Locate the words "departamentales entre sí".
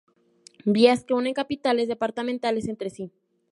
1.87-3.11